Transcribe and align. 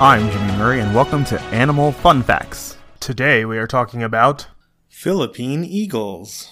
I'm 0.00 0.28
Jimmy 0.28 0.58
Murray, 0.58 0.80
and 0.80 0.92
welcome 0.92 1.24
to 1.26 1.40
Animal 1.40 1.92
Fun 1.92 2.24
Facts. 2.24 2.76
Today 2.98 3.44
we 3.44 3.58
are 3.58 3.68
talking 3.68 4.02
about 4.02 4.48
Philippine 4.88 5.62
eagles. 5.64 6.50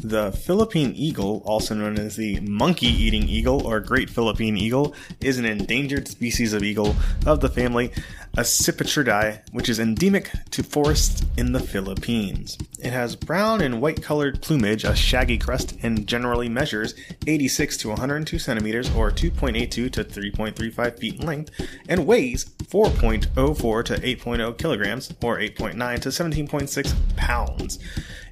The 0.00 0.30
Philippine 0.30 0.94
eagle, 0.94 1.42
also 1.44 1.74
known 1.74 1.98
as 1.98 2.14
the 2.14 2.38
monkey 2.40 2.86
eating 2.86 3.28
eagle 3.28 3.66
or 3.66 3.80
great 3.80 4.08
Philippine 4.08 4.56
eagle, 4.56 4.94
is 5.20 5.36
an 5.38 5.44
endangered 5.44 6.06
species 6.06 6.52
of 6.52 6.62
eagle 6.62 6.94
of 7.26 7.40
the 7.40 7.48
family 7.48 7.90
Accipitridae, 8.36 9.42
which 9.52 9.68
is 9.68 9.80
endemic 9.80 10.30
to 10.50 10.62
forests 10.62 11.24
in 11.36 11.52
the 11.52 11.60
Philippines. 11.60 12.56
It 12.78 12.92
has 12.92 13.16
brown 13.16 13.60
and 13.60 13.82
white 13.82 14.02
colored 14.02 14.40
plumage, 14.40 14.84
a 14.84 14.94
shaggy 14.94 15.36
crest, 15.36 15.76
and 15.82 16.06
generally 16.06 16.48
measures 16.48 16.94
86 17.26 17.76
to 17.78 17.88
102 17.88 18.38
centimeters 18.38 18.90
or 18.94 19.10
2.82 19.10 19.70
to 19.70 20.04
3.35 20.04 20.98
feet 20.98 21.20
in 21.20 21.26
length, 21.26 21.50
and 21.88 22.06
weighs 22.06 22.44
4.04 22.44 23.84
to 23.84 23.94
8.0 23.94 24.58
kilograms 24.58 25.12
or 25.22 25.38
8.9 25.38 26.00
to 26.00 26.08
17.6 26.08 26.94
pounds. 27.16 27.78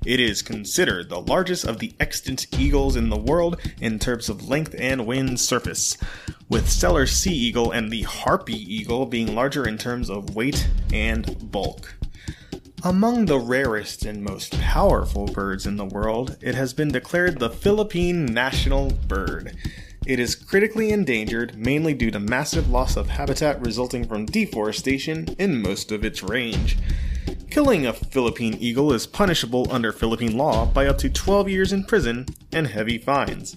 It 0.07 0.21
is 0.21 0.43
considered 0.43 1.09
the 1.09 1.21
largest 1.21 1.65
of 1.65 1.81
the 1.81 1.93
extant 1.99 2.47
eagles 2.59 2.95
in 2.95 3.11
the 3.11 3.19
world 3.19 3.61
in 3.81 3.99
terms 3.99 4.29
of 4.29 4.49
length 4.49 4.75
and 4.79 5.07
wing 5.07 5.37
surface, 5.37 5.99
with 6.49 6.67
Steller 6.67 7.09
sea 7.09 7.35
eagle 7.35 7.71
and 7.71 7.91
the 7.91 8.03
harpy 8.03 8.55
eagle 8.75 9.07
being 9.07 9.35
larger 9.35 9.67
in 9.67 9.79
terms 9.79 10.09
of 10.09 10.35
weight 10.35 10.69
and 10.93 11.51
bulk. 11.51 11.95
Among 12.85 13.27
the 13.27 13.41
rarest 13.41 14.05
and 14.05 14.23
most 14.23 14.59
powerful 14.61 15.27
birds 15.27 15.67
in 15.67 15.77
the 15.77 15.85
world, 15.85 16.37
it 16.41 16.55
has 16.55 16.73
been 16.73 16.89
declared 16.89 17.39
the 17.39 17.51
Philippine 17.51 18.25
national 18.25 18.93
bird. 19.09 19.57
It 20.07 20.21
is 20.21 20.37
critically 20.37 20.91
endangered 20.91 21.57
mainly 21.57 21.93
due 21.93 22.11
to 22.13 22.21
massive 22.21 22.71
loss 22.71 22.97
of 22.97 23.09
habitat 23.09 23.61
resulting 23.61 24.07
from 24.07 24.27
deforestation 24.27 25.27
in 25.39 25.61
most 25.61 25.91
of 25.91 26.05
its 26.05 26.23
range. 26.23 26.79
Killing 27.51 27.85
a 27.85 27.93
Philippine 27.93 28.55
eagle 28.55 28.93
is 28.93 29.07
punishable 29.07 29.67
under 29.71 29.91
Philippine 29.91 30.37
law 30.37 30.65
by 30.65 30.87
up 30.87 30.99
to 30.99 31.11
12 31.11 31.49
years 31.49 31.73
in 31.73 31.85
prison 31.85 32.27
and 32.53 32.69
heavy 32.69 32.97
fines. 32.97 33.57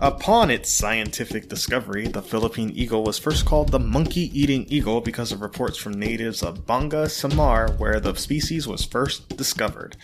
Upon 0.00 0.50
its 0.50 0.70
scientific 0.70 1.48
discovery, 1.48 2.06
the 2.06 2.20
Philippine 2.20 2.70
eagle 2.70 3.02
was 3.02 3.18
first 3.18 3.46
called 3.46 3.70
the 3.70 3.78
monkey 3.78 4.30
eating 4.38 4.66
eagle 4.68 5.00
because 5.00 5.32
of 5.32 5.40
reports 5.40 5.78
from 5.78 5.94
natives 5.94 6.42
of 6.42 6.66
Bonga 6.66 7.08
Samar, 7.08 7.72
where 7.72 7.98
the 7.98 8.14
species 8.14 8.68
was 8.68 8.84
first 8.84 9.38
discovered, 9.38 9.96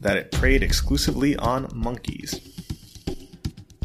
that 0.00 0.16
it 0.16 0.32
preyed 0.32 0.64
exclusively 0.64 1.36
on 1.36 1.70
monkeys. 1.72 2.40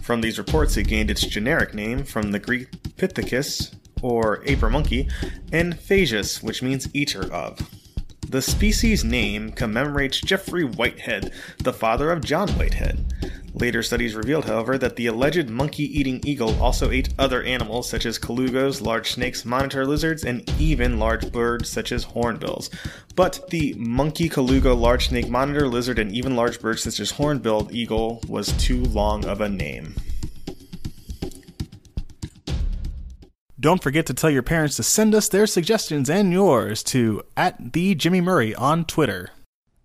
From 0.01 0.21
these 0.21 0.39
reports, 0.39 0.77
it 0.77 0.87
gained 0.87 1.11
its 1.11 1.27
generic 1.27 1.75
name 1.75 2.05
from 2.05 2.31
the 2.31 2.39
Greek 2.39 2.71
Pithecus, 2.97 3.75
or 4.01 4.41
aper 4.45 4.69
monkey, 4.69 5.07
and 5.51 5.75
Phageus, 5.75 6.41
which 6.41 6.63
means 6.63 6.89
eater 6.91 7.31
of. 7.31 7.69
The 8.27 8.41
species 8.41 9.03
name 9.03 9.51
commemorates 9.51 10.19
Jeffrey 10.19 10.63
Whitehead, 10.63 11.31
the 11.59 11.71
father 11.71 12.11
of 12.11 12.25
John 12.25 12.49
Whitehead. 12.53 13.42
Later 13.55 13.83
studies 13.83 14.15
revealed, 14.15 14.45
however, 14.45 14.79
that 14.79 14.95
the 14.95 15.05
alleged 15.05 15.47
monkey 15.47 15.83
eating 15.83 16.19
eagle 16.25 16.59
also 16.61 16.89
ate 16.89 17.13
other 17.19 17.43
animals 17.43 17.87
such 17.87 18.05
as 18.05 18.17
colugos, 18.17 18.81
large 18.81 19.11
snakes, 19.11 19.45
monitor 19.45 19.85
lizards, 19.85 20.25
and 20.25 20.49
even 20.59 20.97
large 20.97 21.31
birds 21.31 21.69
such 21.69 21.91
as 21.91 22.03
hornbills. 22.03 22.71
But 23.15 23.49
the 23.51 23.75
monkey, 23.75 24.27
colugo, 24.27 24.75
large 24.75 25.09
snake, 25.09 25.29
monitor 25.29 25.67
lizard, 25.67 25.99
and 25.99 26.11
even 26.11 26.35
large 26.35 26.59
birds 26.59 26.81
such 26.81 26.99
as 26.99 27.11
hornbilled 27.11 27.71
eagle 27.71 28.21
was 28.27 28.53
too 28.53 28.83
long 28.85 29.23
of 29.25 29.39
a 29.39 29.49
name. 29.49 29.95
Don't 33.59 33.83
forget 33.83 34.07
to 34.07 34.13
tell 34.13 34.31
your 34.31 34.43
parents 34.43 34.75
to 34.77 34.83
send 34.83 35.13
us 35.13 35.29
their 35.29 35.47
suggestions 35.47 36.09
and 36.09 36.33
yours 36.33 36.83
to 36.83 37.21
at 37.37 37.73
the 37.73 37.93
Jimmy 37.95 38.19
Murray 38.19 38.53
on 38.55 38.83
Twitter. 38.83 39.29